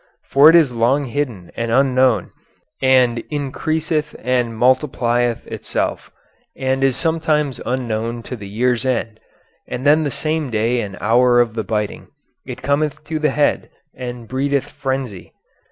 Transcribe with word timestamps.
For 0.31 0.49
it 0.49 0.55
is 0.55 0.71
long 0.71 1.05
hidden 1.05 1.51
and 1.55 1.71
unknown, 1.71 2.31
and 2.81 3.19
increaseth 3.29 4.15
and 4.17 4.57
multiplieth 4.57 5.45
itself, 5.45 6.09
and 6.57 6.83
is 6.83 6.97
sometimes 6.97 7.61
unknown 7.67 8.23
to 8.23 8.35
the 8.35 8.47
year's 8.49 8.83
end, 8.83 9.19
and 9.67 9.85
then 9.85 10.01
the 10.01 10.09
same 10.09 10.49
day 10.49 10.81
and 10.81 10.97
hour 10.99 11.39
of 11.39 11.53
the 11.53 11.63
biting, 11.63 12.07
it 12.47 12.63
cometh 12.63 13.03
to 13.03 13.19
the 13.19 13.29
head, 13.29 13.69
and 13.93 14.27
breedeth 14.27 14.69
frenzy. 14.71 15.33